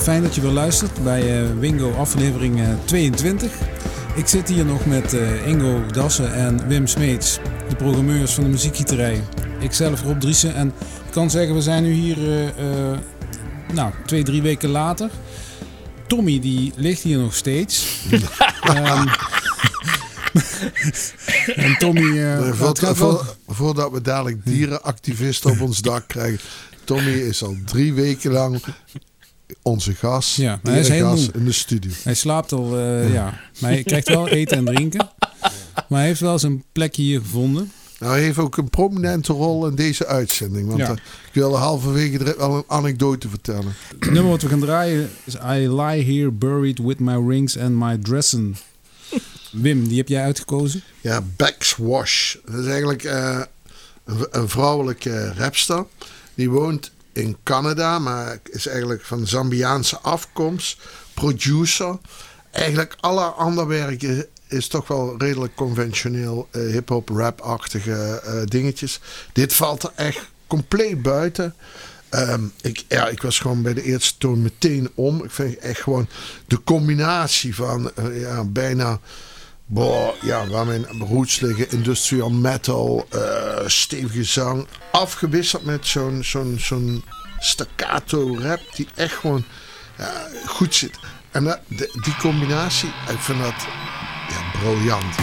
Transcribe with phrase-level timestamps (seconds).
[0.00, 3.52] eh, fijn dat je weer luistert bij uh, Wingo aflevering uh, 22.
[4.14, 5.16] Ik zit hier nog met
[5.46, 7.38] Ingo Dassen en Wim Smeets,
[7.68, 9.22] de programmeurs van de muziekgieterij.
[9.60, 10.68] Ikzelf Rob Driessen en
[11.06, 12.16] ik kan zeggen we zijn nu hier
[13.72, 15.10] nou, twee, drie weken later.
[16.06, 17.86] Tommy die ligt hier nog steeds.
[18.68, 19.08] um,
[21.64, 22.34] en Tommy...
[23.46, 26.40] voordat we dadelijk dierenactivisten op ons dak krijgen...
[26.84, 28.60] Tommy is al drie weken lang
[29.70, 30.36] onze gast.
[30.36, 31.90] Ja, hij is helemaal in de studio.
[32.02, 33.40] Hij slaapt al, uh, ja.
[33.60, 35.08] Maar hij krijgt wel eten en drinken.
[35.88, 37.72] Maar hij heeft wel zijn plekje hier gevonden.
[37.98, 40.66] Nou, hij heeft ook een prominente rol in deze uitzending.
[40.66, 40.90] Want ja.
[40.90, 43.74] uh, ik wil halverwege wel een anekdote vertellen.
[43.98, 47.70] Het nummer wat we gaan draaien is I Lie Here Buried With My Rings and
[47.70, 48.56] My Dressen.
[49.52, 50.82] Wim, die heb jij uitgekozen?
[51.00, 52.36] Ja, Backswash.
[52.44, 53.40] Dat is eigenlijk uh,
[54.04, 55.84] een, een, vrouwelijke rapster.
[56.34, 60.80] Die woont in Canada, maar is eigenlijk van Zambiaanse afkomst.
[61.14, 61.98] Producer.
[62.50, 66.48] Eigenlijk alle andere werken is toch wel redelijk conventioneel.
[66.52, 69.00] Uh, hip-hop, rap-achtige uh, dingetjes.
[69.32, 71.54] Dit valt er echt compleet buiten.
[72.10, 75.24] Um, ik, ja, ik was gewoon bij de eerste toon meteen om.
[75.24, 76.08] Ik vind echt gewoon
[76.46, 79.00] de combinatie van uh, ja, bijna
[79.72, 81.70] Boah, ja, waar mijn roots liggen.
[81.70, 84.66] Industrial metal, uh, stevige zang.
[84.92, 87.04] Afgewisseld met zo'n zo'n zo'n
[87.38, 89.44] staccato rap die echt gewoon
[90.46, 90.98] goed zit.
[91.30, 91.60] En dat,
[92.04, 93.66] die combinatie, ik vind dat
[94.28, 95.14] ja, briljant.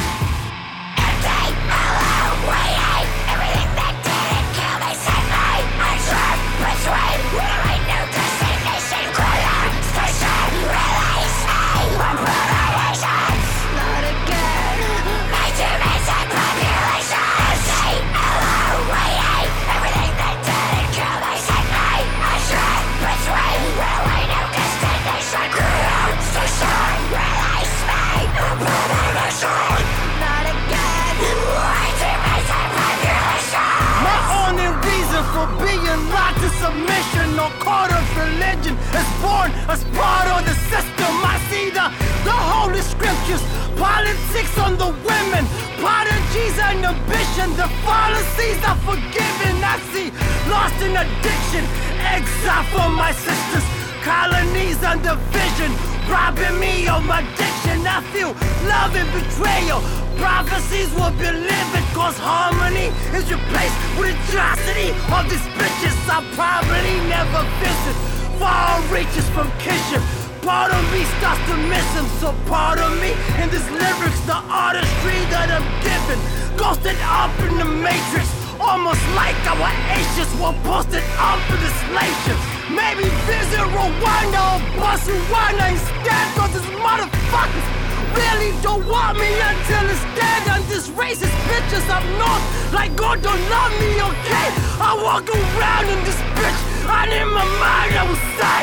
[39.48, 41.14] Born as part of the system.
[41.24, 41.88] I see the,
[42.24, 43.42] the holy scriptures,
[43.78, 45.46] politics on the women,
[45.80, 47.52] prodigies and ambition.
[47.56, 49.56] The fallacies are forgiven.
[49.64, 50.12] I see
[50.50, 51.64] lost in addiction,
[52.00, 53.66] exile for my sisters,
[54.04, 55.72] colonies and division,
[56.10, 57.86] robbing me of my diction.
[57.88, 58.34] I feel
[58.68, 59.82] love and betrayal.
[60.18, 64.90] Prophecies will be living, cause harmony is replaced with atrocity.
[65.14, 68.17] All these bitches I probably never visit.
[68.40, 70.02] Far reaches from kinship.
[70.42, 73.12] Part of me starts to miss him, so part of me
[73.42, 76.20] in this lyrics, the artistry that I'm given,
[76.56, 78.30] ghosted up in the matrix.
[78.60, 82.46] Almost like our ashes were posted up in the slave ships.
[82.70, 87.77] Maybe visit Rwanda or Botswana instead, cause these motherfuckers
[88.16, 90.42] really don't want me until it's dead.
[90.54, 94.48] And this racist bitches up north, like God don't love me, okay?
[94.80, 98.60] I walk around in this bitch, and in my mind I will say,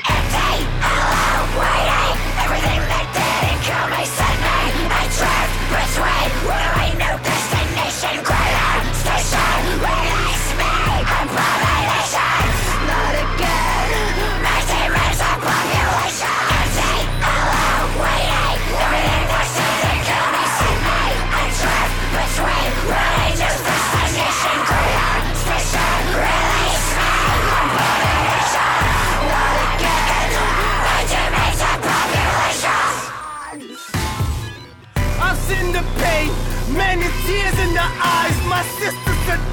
[0.00, 2.44] Empty, hello, waiting, eh?
[2.44, 4.60] everything that didn't kill me sent me.
[4.88, 6.81] I drift between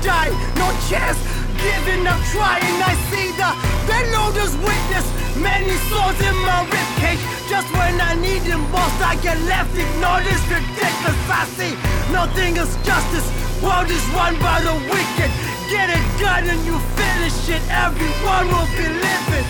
[0.01, 0.35] dying.
[0.55, 1.19] No chance,
[1.61, 2.77] giving up, trying.
[2.83, 3.79] I see the
[4.29, 5.05] loaders witness.
[5.37, 7.21] Many swords in my ribcage.
[7.49, 10.23] Just when I need them most, I get left ignored.
[10.27, 11.19] It's ridiculous.
[11.29, 11.73] I see
[12.11, 13.27] nothing is justice.
[13.63, 15.31] World is run by the wicked.
[15.71, 17.63] Get it done and you finish it.
[17.69, 19.47] Everyone will be living.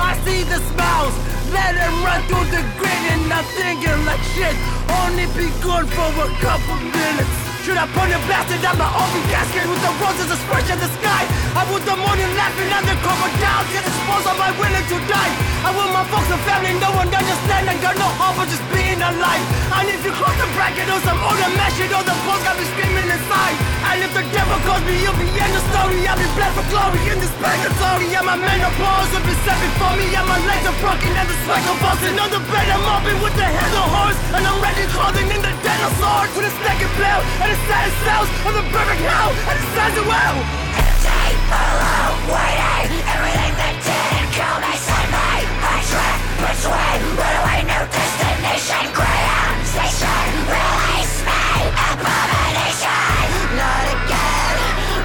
[0.00, 1.14] I see the smiles.
[1.52, 4.56] Let them run through the grid and I'm thinking like shit.
[5.02, 7.39] Only be good for a couple minutes.
[7.60, 10.80] Should I put a blasted on my open casket with the roses that spread in
[10.80, 11.28] the sky?
[11.52, 13.62] I want the morning laughing and the down.
[13.68, 15.32] Yet I suppose am I willing to die?
[15.60, 17.68] I want my folks and family, no one understand.
[17.68, 19.44] I got no hope of just being alive.
[19.76, 22.56] And if you cross the bracket or some older mesh, you know the post got
[22.56, 23.56] me screaming inside.
[23.92, 26.00] And if the devil calls me, you'll be in the story.
[26.08, 28.08] I'll be blessed for glory in this purgatory.
[28.08, 30.08] Yeah, my menopause will be set before me.
[30.08, 32.72] Yeah, my legs are broken and the spike of busting on the bed.
[32.72, 34.16] I'm mopping with the head of horse.
[34.32, 35.52] And I'm ready clothing in the
[36.00, 36.32] swords.
[36.36, 37.20] With a naked bell
[37.50, 40.38] and it says cells of the perfect hell, and it says it will.
[40.86, 45.34] Empty, alone, waiting, everything that didn't kill me, send me.
[45.58, 50.30] I drift between runaway, new destination, grand station.
[50.46, 51.42] Release me,
[51.90, 53.26] abomination.
[53.58, 54.56] Not again.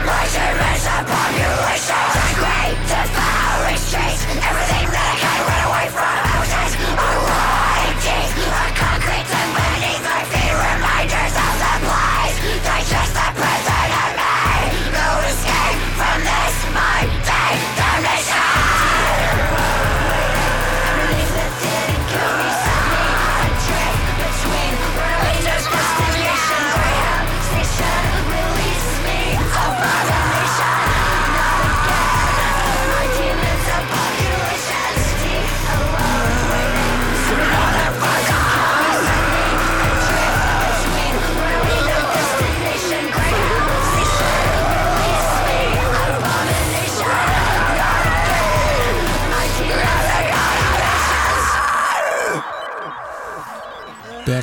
[0.05, 2.14] My generation population.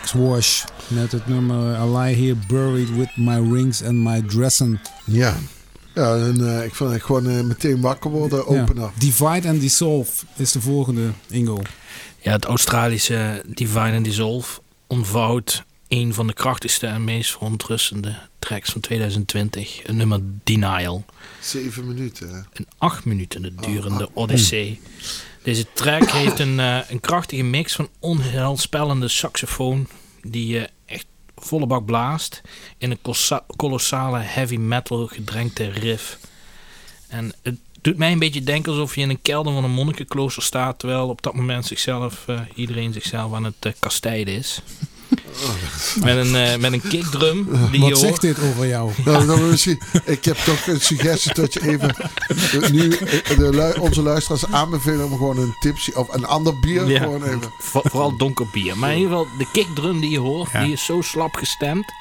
[0.01, 4.81] Wash met het nummer I Lie Here Buried With My Rings and My Dressing.
[5.05, 5.37] Ja,
[5.95, 8.83] ja en, uh, ik vond het gewoon uh, meteen wakker worden, opener.
[8.83, 8.93] Ja.
[8.99, 11.63] Divide and Dissolve is de volgende, Ingo.
[12.21, 18.71] Ja, het Australische Divide and Dissolve ontvouwt een van de krachtigste en meest verontrustende tracks
[18.71, 19.87] van 2020.
[19.87, 21.05] Een nummer Denial.
[21.41, 22.47] Zeven minuten.
[22.53, 24.81] Een acht minuten durende oh, odyssee.
[25.43, 29.89] Deze track heeft een, uh, een krachtige mix van onheilspellende saxofoon,
[30.23, 31.07] die je echt
[31.37, 32.43] volle bak blaast,
[32.79, 33.15] in een
[33.57, 36.19] kolossale heavy metal gedrenkte riff.
[37.09, 40.43] En het doet mij een beetje denken alsof je in een kelder van een monnikenklooster
[40.43, 44.63] staat, terwijl op dat moment zichzelf, uh, iedereen zichzelf aan het uh, kastijden is.
[46.01, 47.69] Met een, uh, met een kickdrum.
[47.71, 48.91] Die Wat zegt dit over jou?
[49.05, 51.97] Nou, dan misschien, ik heb toch een suggestie dat je even
[52.73, 56.89] nu de, onze luisteraars aanbevelen om gewoon een tipsy of een ander bier.
[56.89, 57.53] Ja, gewoon even.
[57.59, 58.79] vooral donker bier.
[58.79, 61.93] Maar in ieder geval, de kickdrum die je hoort, die is zo slap gestemd.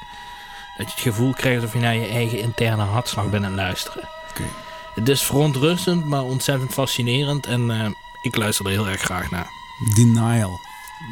[0.76, 3.60] Dat je het gevoel krijgt alsof je naar je eigen interne hartslag bent aan het
[3.60, 4.08] luisteren.
[4.30, 4.46] Okay.
[4.94, 7.46] Het is verontrustend, maar ontzettend fascinerend.
[7.46, 7.86] En uh,
[8.22, 9.46] ik luister er heel erg graag naar.
[9.94, 10.60] Denial.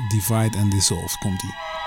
[0.08, 1.79] Divide and Dissolve komt ie.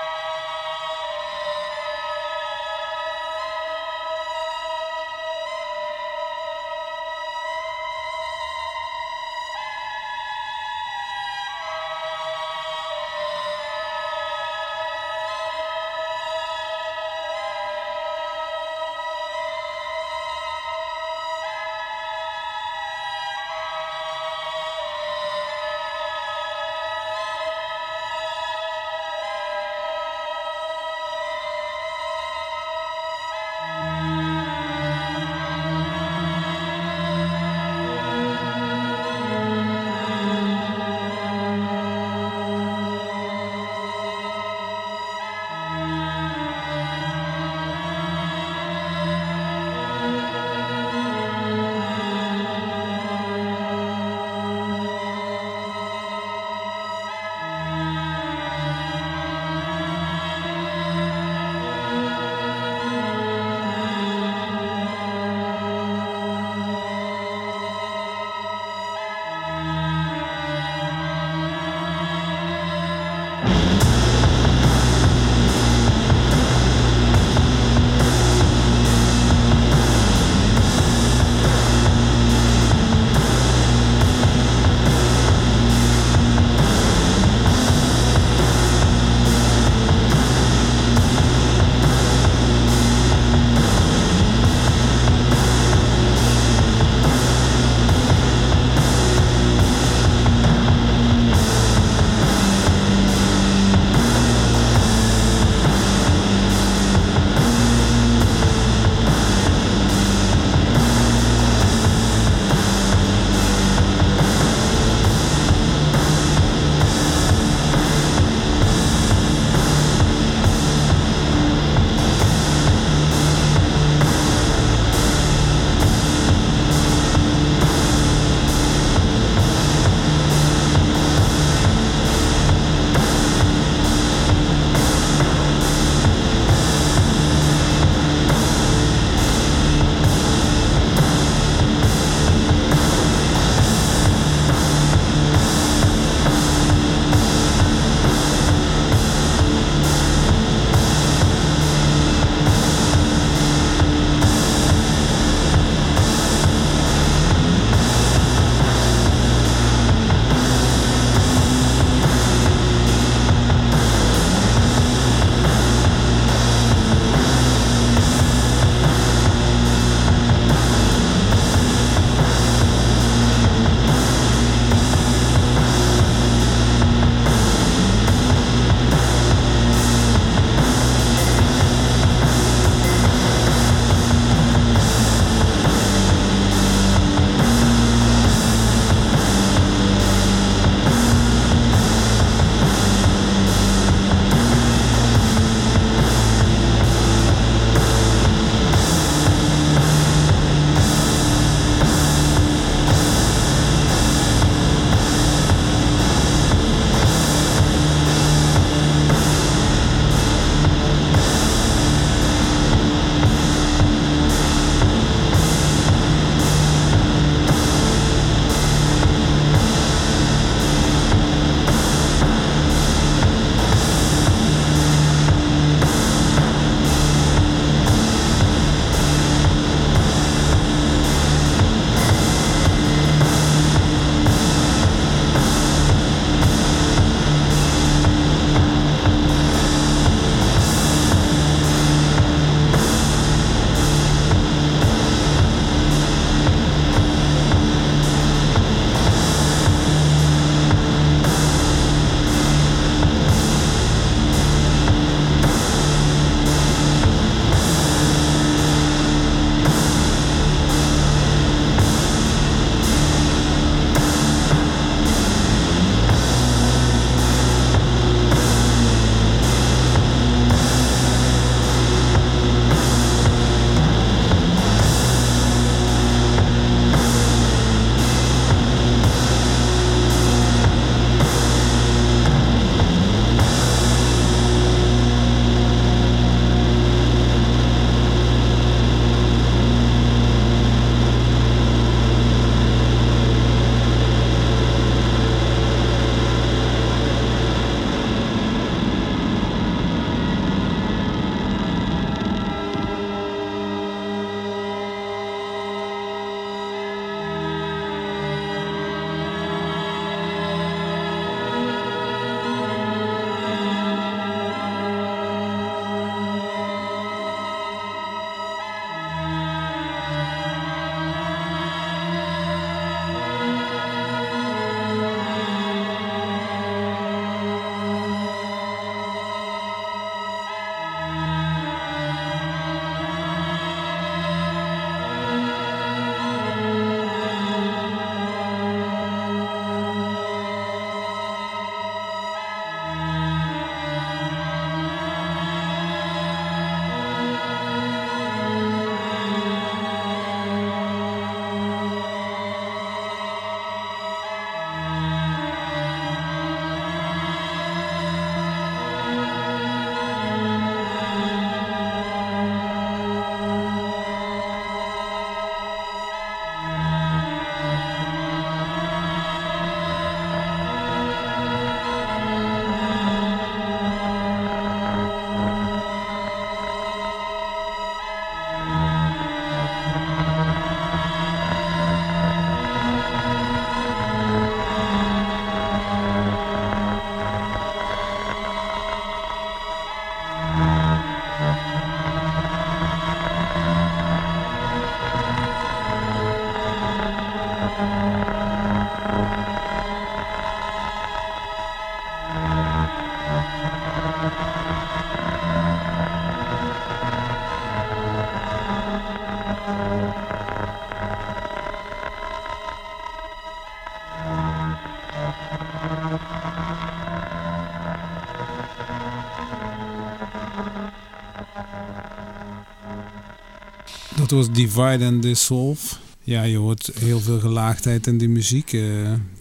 [424.16, 425.94] Dat was Divide and Dissolve.
[426.22, 428.72] Ja, je hoort heel veel gelaagdheid in die muziek.
[428.72, 428.80] eh.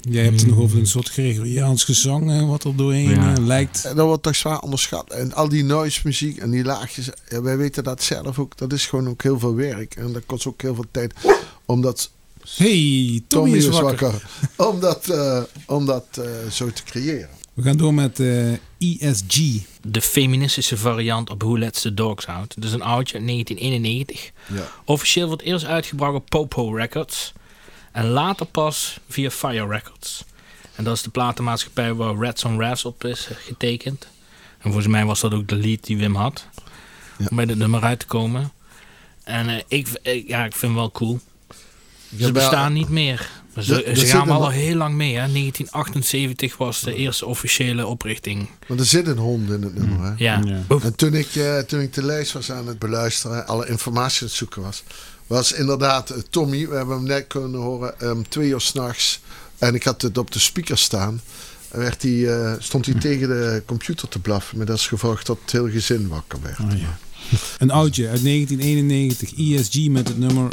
[0.02, 3.36] jij hebt het nog over een soort Gregoriaans gezang eh, wat er doorheen Ja.
[3.36, 3.84] eh, lijkt.
[3.84, 5.12] Dat wordt toch zwaar onderschat.
[5.12, 7.10] En al die noise muziek en die laagjes.
[7.30, 8.58] ja, wij weten dat zelf ook.
[8.58, 9.96] Dat is gewoon ook heel veel werk.
[9.96, 11.14] En dat kost ook heel veel tijd.
[11.66, 12.12] Omdat
[12.56, 14.12] Hey, Tommy, Tommy is is wakker.
[14.12, 14.30] wakker.
[14.56, 17.30] Om dat, eh, om dat eh, zo te creëren.
[17.54, 19.38] We gaan door met eh, ESG.
[19.82, 22.54] De feministische variant op Who Lets the Dogs Out.
[22.56, 24.32] Dat is een oudje uit 1991.
[24.48, 24.68] Ja.
[24.86, 27.34] Officieel wordt eerst uitgebracht op Popo Records.
[27.92, 30.24] En later pas via Fire Records.
[30.76, 34.08] En dat is de platenmaatschappij waar Rats on Rafts op is getekend.
[34.58, 36.48] En volgens mij was dat ook de lead die Wim had.
[37.18, 37.26] Ja.
[37.30, 38.52] Om bij dit nummer uit te komen.
[39.24, 41.20] En eh, ik, ik- ja, ik vind het wel cool.
[42.20, 43.30] Ze bestaan niet meer.
[43.60, 45.10] Ze, gaan wel al heel lang mee.
[45.10, 45.32] Hè.
[45.32, 48.50] 1978 was de eerste officiële oprichting.
[48.68, 50.06] Want er zit een hond in het nummer.
[50.06, 50.14] Hè?
[50.18, 50.42] Ja.
[50.82, 54.28] En toen ik, eh, toen ik de lijst was aan het beluisteren, alle informatie aan
[54.28, 54.84] het zoeken was,
[55.28, 59.22] was inderdaad eh, Tommy, we hebben hem net kunnen horen, um, twee uur s'nachts.
[59.58, 61.22] En ik had het op de speaker staan.
[61.70, 64.58] En Werd hij, eh, stond hij tegen de computer te blaffen.
[64.58, 66.60] Met als gevolg dat het hele gezin wakker werd.
[66.60, 66.98] Oh, ja.
[67.58, 69.34] Een oudje uit 1991.
[69.38, 70.52] ESG met het nummer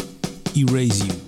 [0.54, 1.18] Erase You.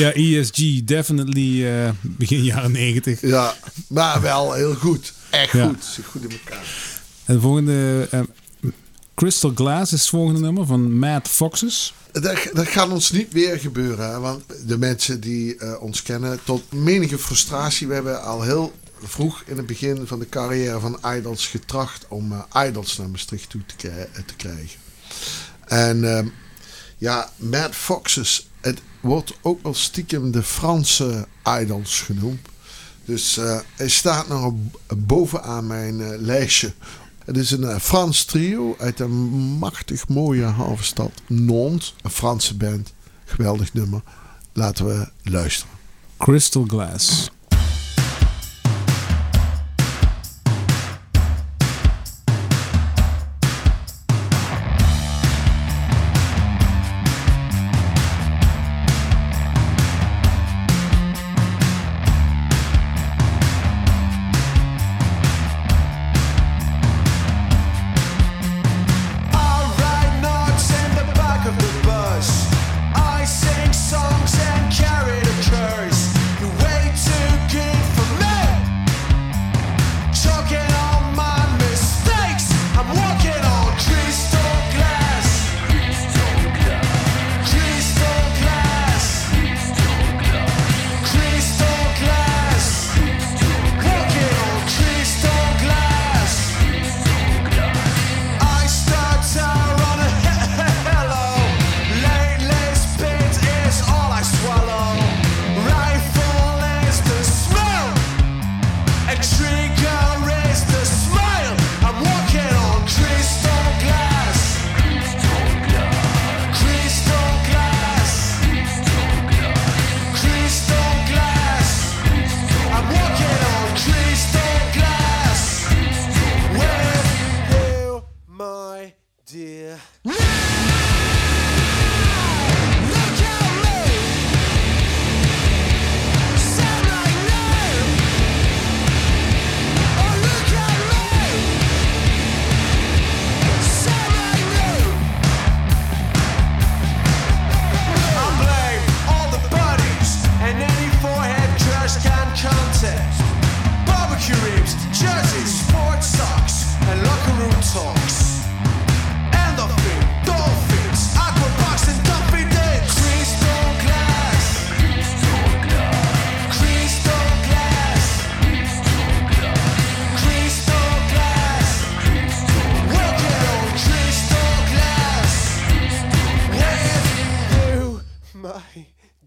[0.00, 3.20] Ja, ESG, definitely eh, begin jaren 90.
[3.20, 3.54] Ja,
[3.88, 5.12] maar wel heel goed.
[5.30, 5.66] Echt Ja.
[5.66, 5.84] goed.
[5.84, 6.64] Zit goed in elkaar.
[7.24, 8.20] En de volgende, eh,
[9.14, 11.94] Crystal Glass is het volgende nummer van Mad Foxes.
[12.12, 14.10] Dat, dat gaat ons niet weer gebeuren.
[14.10, 17.86] hè, Want de mensen die eh, ons kennen, tot menige frustratie.
[17.86, 22.44] We hebben al heel vroeg in het begin van de carrière van Idols getracht om
[22.66, 24.78] Idols naar Maastricht toe te, te krijgen.
[25.66, 26.26] En ehm,
[26.98, 28.48] ja, Mad Foxes.
[28.60, 31.26] Het wordt ook wel stiekem de Franse
[31.60, 32.48] Idols genoemd.
[33.04, 34.52] Dus eh, hij staat nog
[34.96, 36.72] bovenaan mijn eh, lijstje.
[37.24, 39.10] Het is een eh, Frans trio uit een
[39.58, 41.94] machtig mooie havenstad Nantes.
[42.02, 42.92] Een Franse band.
[43.24, 44.02] Geweldig nummer.
[44.52, 45.74] Laten we luisteren.
[46.18, 47.30] Crystal Glass.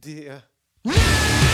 [0.04, 0.44] Dear.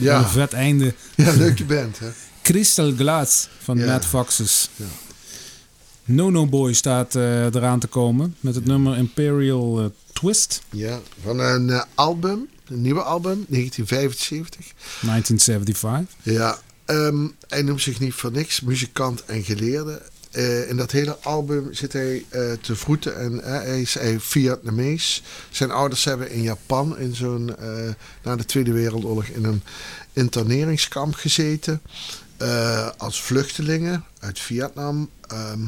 [0.00, 0.12] Ja.
[0.12, 0.18] Ja.
[0.18, 0.94] Een vet einde.
[1.14, 2.08] Ja, leuke band, hè?
[2.42, 3.86] Crystal Glass van Ja.
[3.86, 4.70] Mad Foxes.
[6.04, 11.00] No No Boy staat eh, eraan te komen met het nummer Imperial eh, Twist Ja,
[11.22, 14.66] van een eh, album, een nieuwe album, 1975.
[15.00, 16.16] 1975.
[16.22, 20.02] Ja, ehm, hij noemt zich niet voor niks muzikant en geleerde.
[20.38, 24.20] Eh, in dat hele album zit hij eh, te vroeten en eh, hij is hij
[24.20, 25.22] Vietnamees.
[25.50, 27.54] Zijn ouders hebben in Japan in zo'n
[28.22, 29.62] na de Tweede Wereldoorlog in een
[30.12, 31.82] interneringskamp gezeten
[32.96, 35.10] als vluchtelingen uit Vietnam.
[35.20, 35.60] Ehm,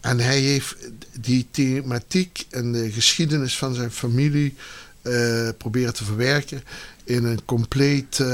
[0.00, 0.76] en hij heeft
[1.20, 4.54] die thematiek en de geschiedenis van zijn familie
[5.02, 6.62] eh, proberen te verwerken
[7.04, 8.24] in een compleet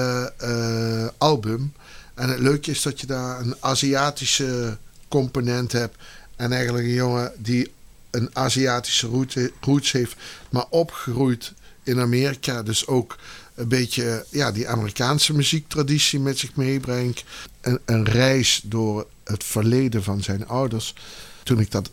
[1.19, 1.73] album.
[2.15, 4.79] En het leuke is dat je daar een Aziatische
[5.15, 5.97] component hebt.
[6.37, 7.73] En eigenlijk een jongen die
[8.11, 10.17] een Aziatische route- roots heeft,
[10.51, 12.63] maar opgegroeid in Amerika.
[12.63, 13.19] Dus ook
[13.55, 17.25] een beetje ja, die Amerikaanse muziektraditie met zich meebrengt.
[17.61, 20.95] Een, een reis door het verleden van zijn ouders.
[21.43, 21.91] Toen ik dat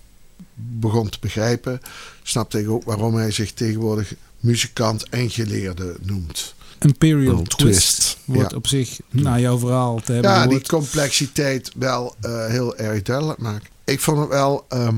[0.56, 1.82] begon te begrijpen,
[2.24, 6.54] snapte ik ook waarom hij zich tegenwoordig muzikant en geleerde noemt.
[6.86, 8.18] Imperial Twist.
[8.26, 8.58] wordt Ja.
[8.58, 13.40] op zich, na jouw verhaal te hebben Ja, die complexiteit wel eh, heel erg duidelijk
[13.40, 13.70] maakt.
[13.86, 14.66] Ik vond het wel...
[14.70, 14.96] ehm,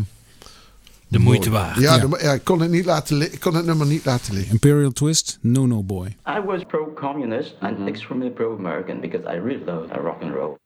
[1.07, 1.23] De mooi.
[1.23, 1.79] moeite waard.
[1.79, 2.01] Ja, Ja.
[2.01, 4.51] de mo- ja, ik, kon het niet laten ik kon het nummer niet laten liggen.
[4.51, 6.07] Imperial Twist, No No Boy.
[6.07, 10.57] I was pro-communist and extremely pro-American because I really love uh, rock and roll.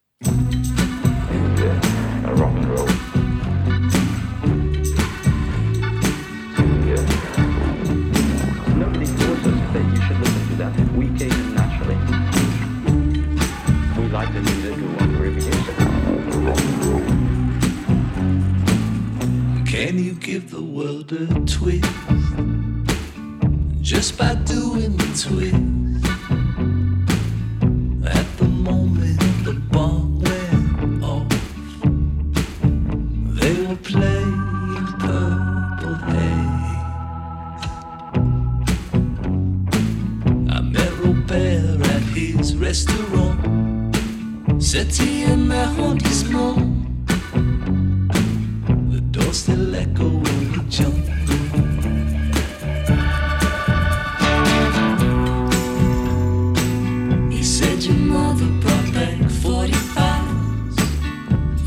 [1.56, 1.80] Yeah,
[2.25, 2.88] uh, rock and roll.
[10.58, 10.74] That.
[10.93, 11.96] We came naturally.
[13.96, 15.67] We like the music, we want to reproduce.
[19.72, 21.86] Can you give the world a twist?
[23.82, 25.77] Just by doing the twist.
[42.67, 43.34] Restaurant,
[45.25, 46.58] un arrondissement.
[48.91, 51.06] The door still echo when we jump.
[57.32, 60.77] He said your mother brought back 45s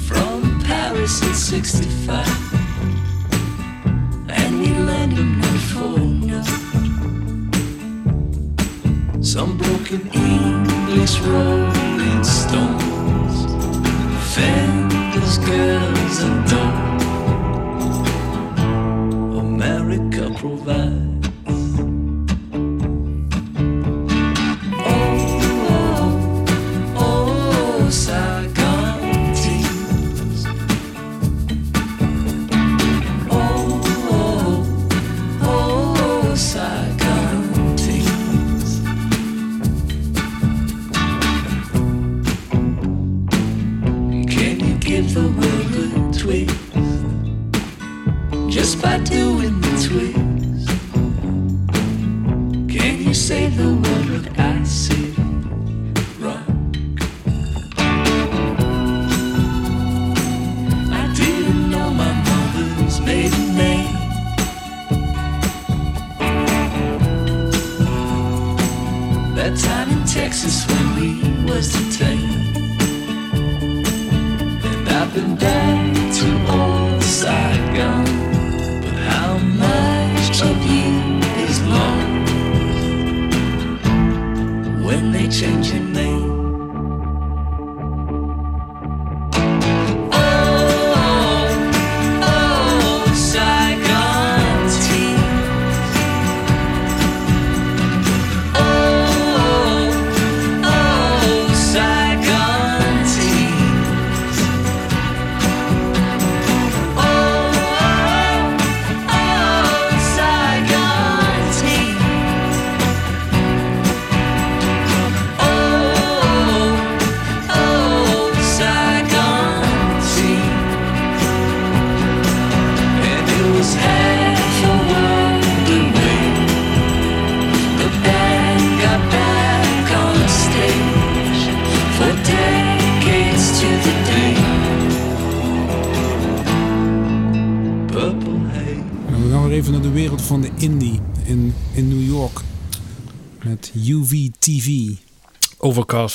[0.06, 2.29] from Paris in 65.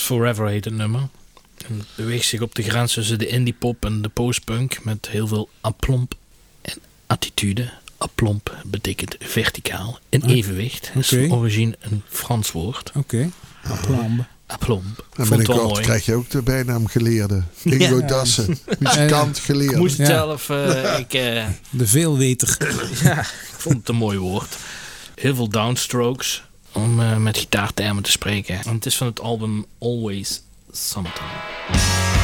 [0.06, 1.02] Forever heet het nummer.
[1.68, 5.28] En beweegt zich op de grens tussen de indie pop en de postpunk met heel
[5.28, 6.13] veel aplomp
[6.62, 7.70] en attitude.
[7.98, 10.91] Aplomp betekent verticaal, in evenwicht.
[10.94, 11.18] Dat Oké.
[11.22, 12.91] is van origine een Frans woord.
[12.96, 13.30] Oké,
[13.63, 14.26] aplambe.
[14.48, 14.86] Aplomp.
[14.86, 15.82] En Vond het wel binnenkort mooi.
[15.84, 17.44] krijg je ook de bijnaam geleerde.
[17.63, 18.08] Ingo Ja.
[18.08, 19.78] Dassen, muzikant geleerde.
[19.78, 20.13] Moest het Ja.
[20.13, 22.58] zelf, eh, ik, eh, De veelweter.
[23.04, 24.58] ja, ik vond het een mooi woord.
[25.15, 26.44] Heel veel downstrokes,
[26.76, 28.60] om eh, met gitaartermen te spreken.
[28.64, 32.14] En het is van het album Always Sometime.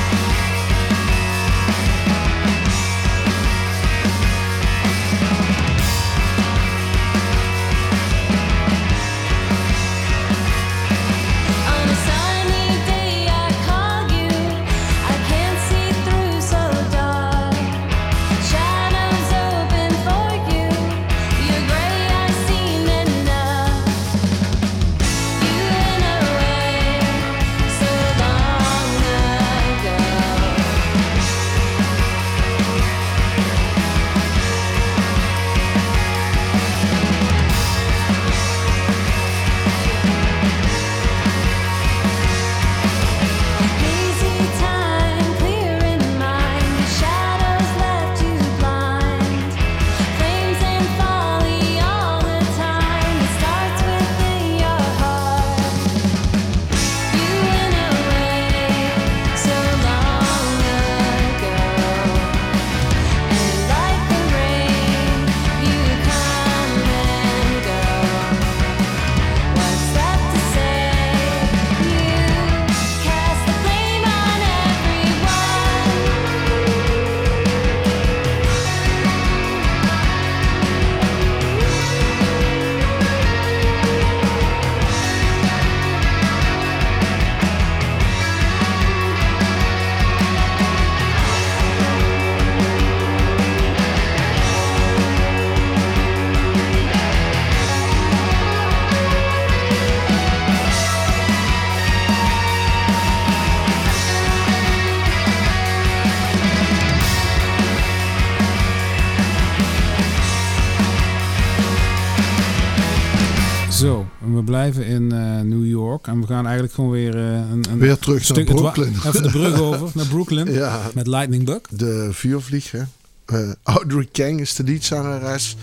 [115.39, 116.07] New York.
[116.07, 118.93] En we gaan eigenlijk gewoon weer eh, een, een Weer terug stuk naar Brooklyn.
[119.05, 120.51] Even de brug over naar Brooklyn.
[120.53, 121.59] Ja, Met Lightning Bug.
[121.69, 122.87] de vuurvlieger.
[123.25, 125.55] Eh Audrey Kang is de liedzangeres.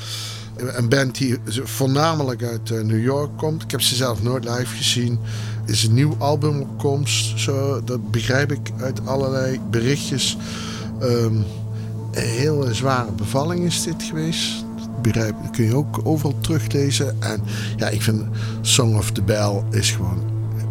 [0.57, 3.63] Een band die voornamelijk uit eh, New York komt.
[3.63, 5.19] Ik heb ze zelf nooit live gezien.
[5.67, 7.39] Er is een nieuw album op komst.
[7.39, 10.37] Zo, dat begrijp ik uit allerlei berichtjes.
[11.01, 11.35] Ehm,
[12.13, 14.65] een hele zware bevalling is dit geweest.
[15.03, 17.23] Dat begrijp, dat kun je ook overal teruglezen.
[17.23, 17.43] En
[17.77, 18.23] ja, ik vind
[18.61, 20.23] Song of the Bell is gewoon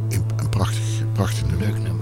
[0.09, 1.43] een, prachtig, prachtig.
[1.59, 1.96] Leuk nummer.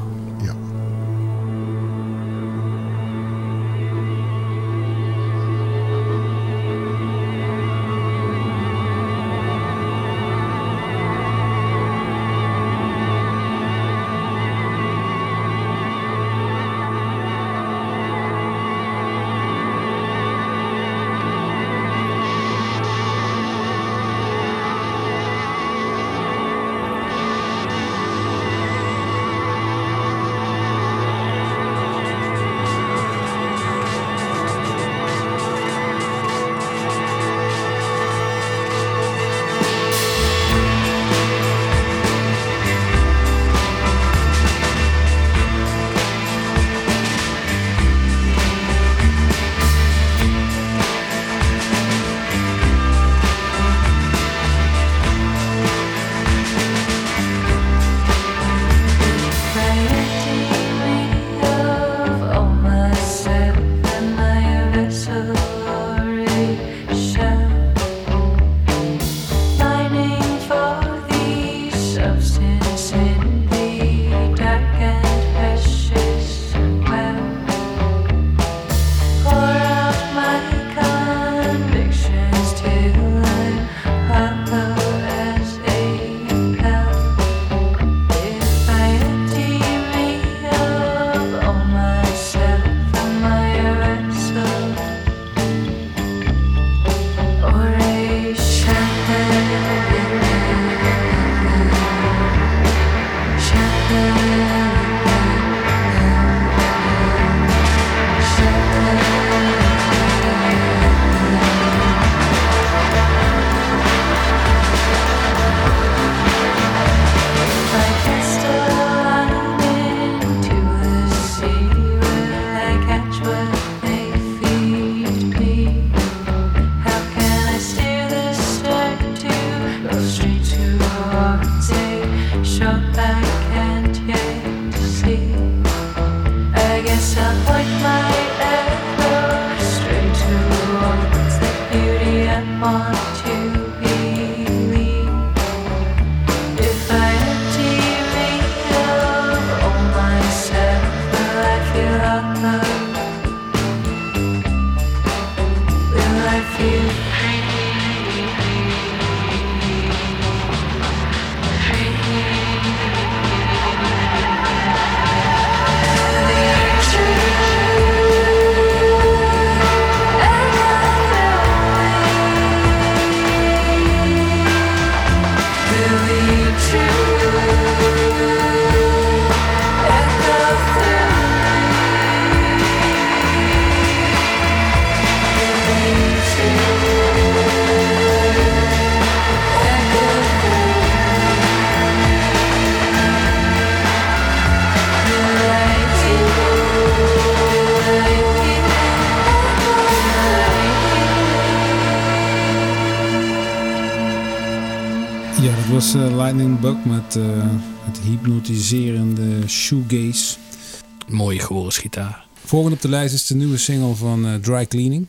[212.45, 215.07] Volgende op de lijst is de nieuwe single van eh, Dry Cleaning.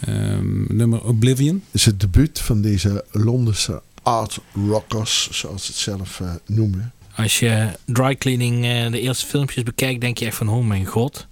[0.00, 1.62] Ehm, nummer Oblivion.
[1.70, 4.38] is het debuut van deze Londense art
[4.68, 6.92] rockers, zoals ze het zelf eh, noemen.
[7.16, 10.86] Als je dry cleaning eh, de eerste filmpjes bekijkt, denk je echt van oh mijn
[10.86, 11.26] god.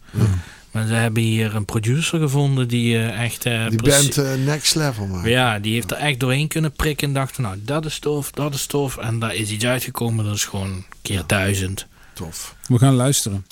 [0.70, 3.46] Maar ze hebben hier een producer gevonden die eh, echt...
[3.46, 5.28] eh, Die band eh, Next Level maakt.
[5.28, 8.30] Ja, die heeft er echt doorheen kunnen prikken en dacht van nou dat is tof,
[8.30, 8.96] dat is tof.
[8.96, 11.86] En daar is iets uitgekomen, dat is gewoon keer duizend.
[12.66, 13.44] We gaan luisteren.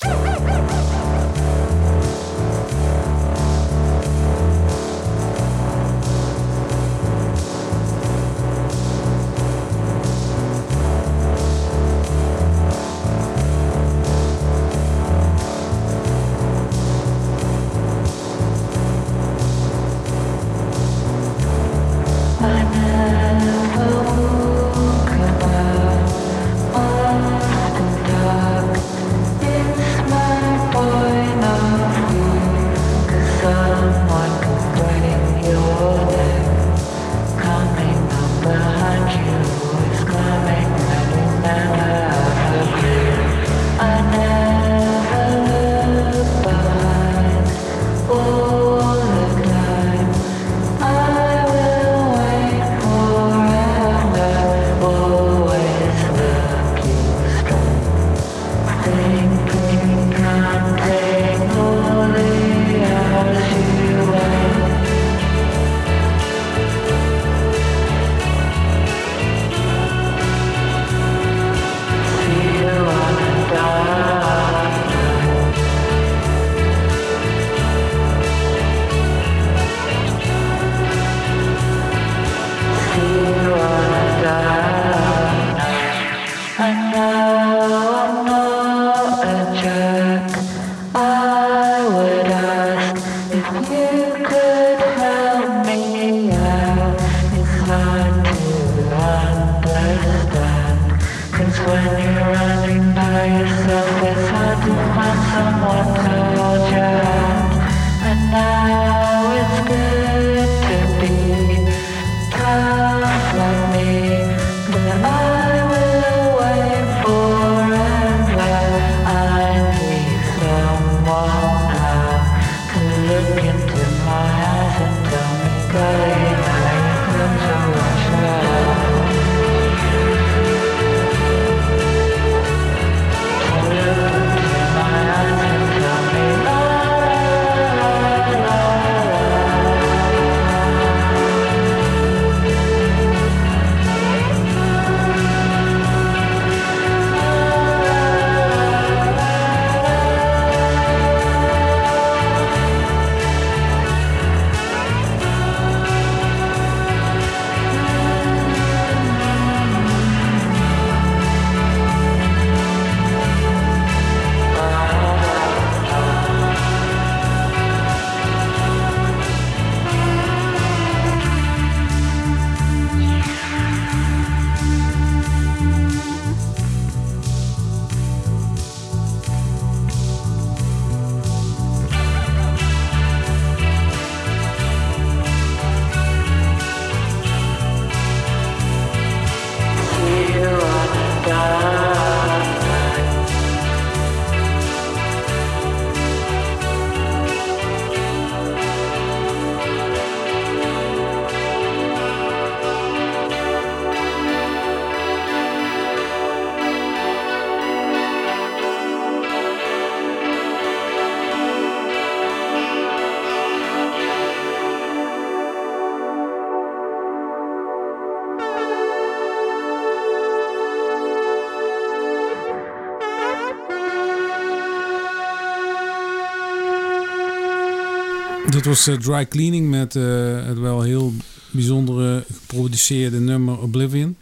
[228.57, 230.03] Dat was eh, Dry Cleaning met eh,
[230.45, 231.13] het wel heel
[231.51, 234.17] bijzondere geproduceerde nummer Oblivion.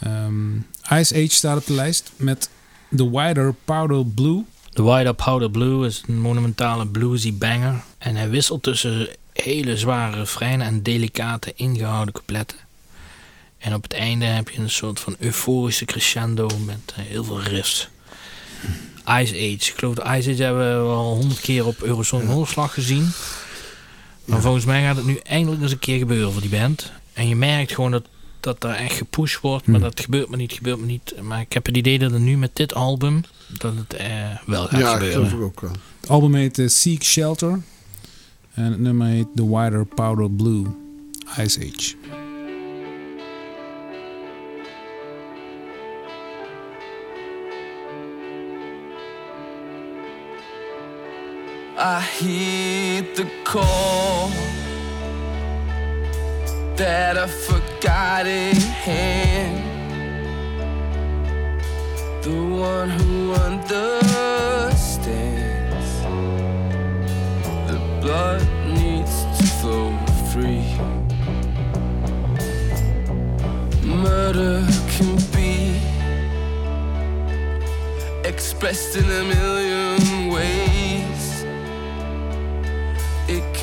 [0.00, 0.56] Ehm,
[0.90, 2.48] Ice Age staat op de lijst met
[2.96, 4.44] The Wider Powder Blue.
[4.72, 7.82] The Up Powder Blue is een monumentale bluesy banger.
[7.98, 12.58] En hij wisselt tussen hele zware refreinen en delicate ingehouden coupletten.
[13.58, 17.42] En op het einde heb je een soort van euforische crescendo met eh, heel veel
[17.42, 17.88] riffs.
[19.08, 19.70] Ice Age.
[19.70, 23.08] Ik geloof dat Ice Age hebben we al honderd keer op Eurosonic Hoorslag gezien.
[24.24, 26.92] Maar volgens mij gaat het nu eindelijk eens een keer gebeuren voor die band.
[27.12, 28.04] En je merkt gewoon dat,
[28.40, 29.66] dat er echt gepusht wordt.
[29.66, 31.14] Maar dat gebeurt maar niet, gebeurt maar niet.
[31.22, 33.20] Maar ik heb het idee dat er nu met dit album...
[33.58, 34.08] dat het eh,
[34.46, 35.14] wel gaat Ja, gebeuren.
[35.28, 35.70] geloof ik ook wel.
[36.00, 37.60] Het album heet eh, Seek Shelter.
[38.54, 40.64] En het nummer heet The Wider Powder Blue.
[41.38, 41.94] Ice Age.
[51.76, 54.28] I heed the call
[56.76, 59.64] that a forgotten hand,
[62.22, 63.92] the one who understands.
[67.66, 69.90] The blood needs to flow
[70.30, 70.64] free.
[73.82, 75.80] Murder can be
[78.28, 80.13] expressed in a million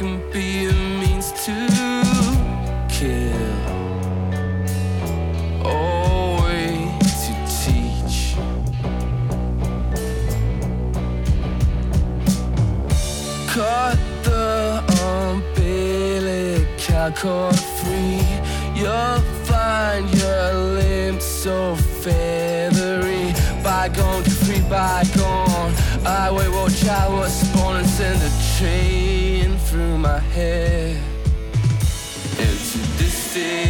[0.01, 1.53] can be a means to
[2.89, 3.55] kill,
[5.63, 6.73] or way
[7.21, 8.35] to teach.
[13.53, 14.81] Cut the
[15.13, 18.25] umbilical cord free.
[18.73, 23.35] You'll find your limbs so feathery.
[23.63, 25.73] Bygone to free bygone.
[26.03, 29.20] I wait, watch, I was born and send a train
[29.71, 30.97] through my head
[32.31, 33.61] into this state.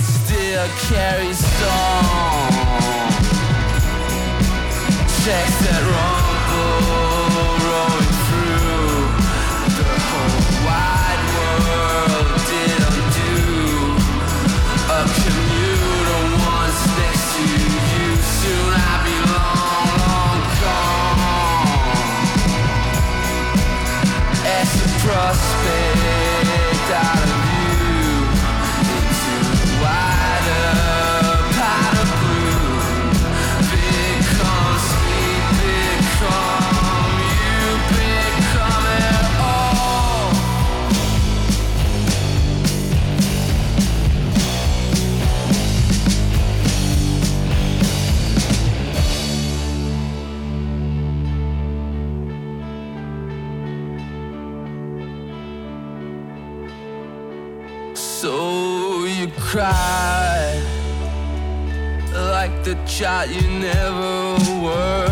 [0.00, 3.12] Still carries on.
[5.22, 6.17] Checks that rumble
[59.50, 60.62] cried
[62.12, 65.08] like the child you never were.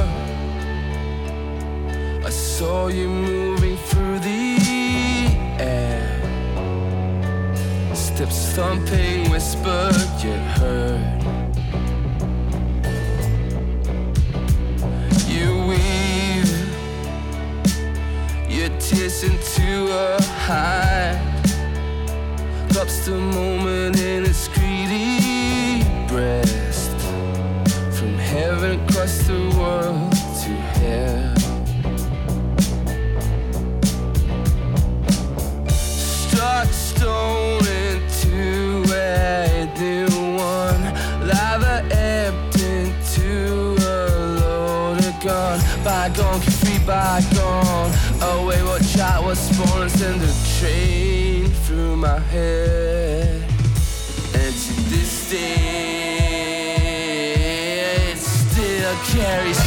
[2.22, 4.58] I saw you moving through the
[5.58, 6.20] air,
[7.94, 11.22] steps thumping, whispered you heard.
[15.26, 16.52] You weave
[18.50, 21.35] your tears into a high
[22.76, 26.90] cups the moment in its greedy breast.
[27.96, 30.12] From heaven across the world
[30.42, 31.34] to hell.
[35.70, 40.82] Struck stone into a new one.
[41.26, 44.04] Lava ebbed into a
[44.40, 45.58] loaded gun.
[45.82, 47.90] Bygone, can bygone.
[48.20, 51.25] Away, what child was born and send a train
[51.76, 53.42] through my head.
[54.34, 56.56] And to this day,
[58.12, 59.65] it still carries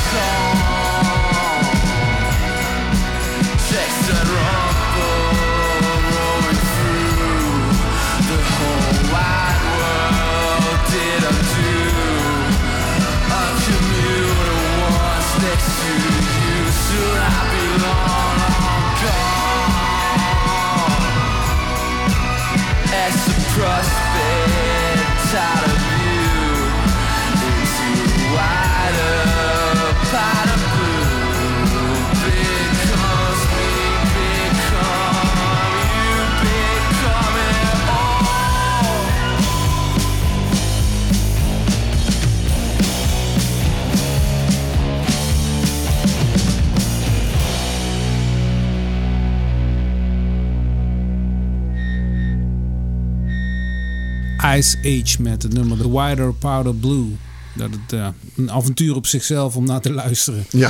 [54.58, 57.18] Ice Age met het nummer The Wider Powder Blue.
[57.56, 60.46] Dat het eh, een avontuur op zichzelf om naar te luisteren.
[60.50, 60.70] Ja.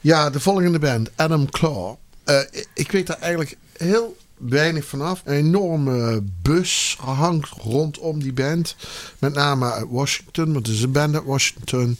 [0.00, 1.94] Ja, de volgende band, Adam Claw.
[2.24, 2.38] Eh,
[2.74, 5.22] ik- weet daar eigenlijk heel weinig vanaf.
[5.24, 8.76] Een enorme bus hangt rondom die band.
[9.18, 11.96] Met name uit Washington, want het is een band uit Washington.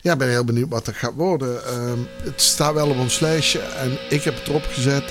[0.00, 1.66] Ja, ik ben heel benieuwd wat dat gaat worden.
[1.66, 5.04] Ehm, het staat wel op ons lijstje en ik heb het erop gezet.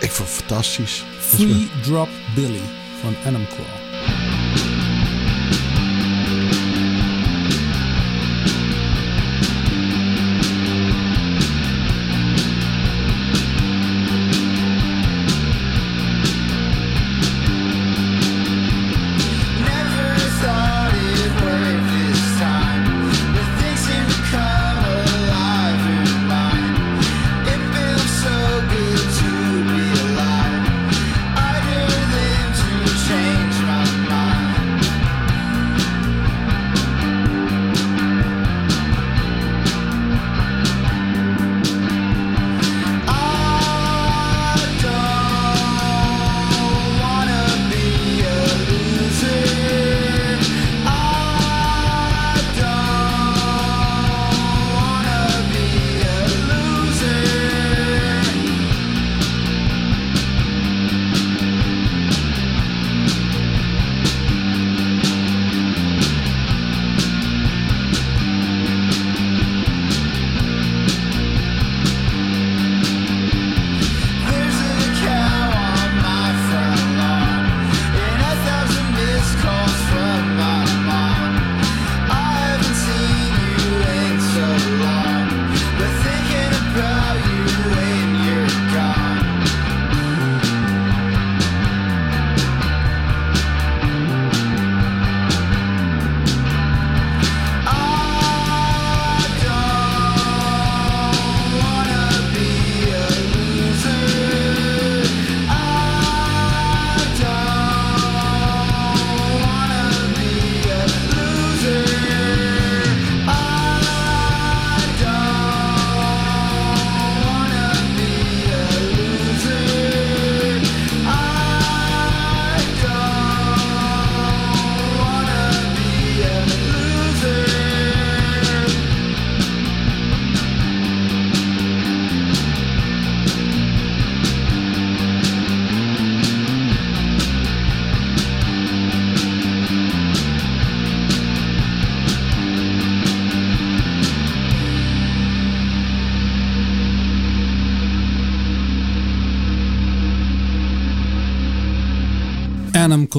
[0.00, 1.04] Ik vond het fantastisch.
[1.20, 2.60] Free Drop Billy
[3.02, 3.81] van Adam Claw.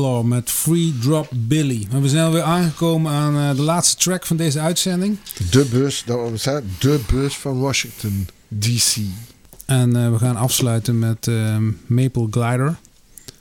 [0.04, 1.88] Met Free Drop Billy.
[1.91, 5.18] Maar we zijn alweer aangekomen aan eh, de laatste track van deze uitzending.
[5.49, 8.95] De bus, dat we zeggen, de bus van Washington DC.
[9.66, 12.78] En eh, we gaan afsluiten met eh, Maple Glider.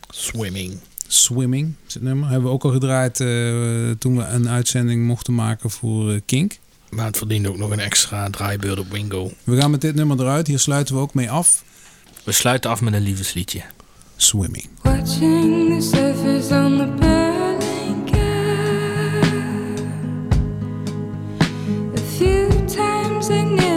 [0.08, 0.78] Swimming.
[1.06, 2.28] Swimming is het nummer.
[2.28, 3.26] Hebben we ook al gedraaid eh,
[3.98, 6.58] toen we een uitzending mochten maken voor Kink.
[6.90, 9.32] Maar het verdient ook nog een extra draaibeurt op Wingo.
[9.44, 10.46] We gaan met dit nummer eruit.
[10.46, 11.64] Hier sluiten we ook mee af.
[12.24, 13.62] We sluiten af met een liefdesliedje.
[14.22, 14.68] Swimming.
[14.84, 18.08] Watching the surface on the burning.
[21.92, 23.71] A few times I nearly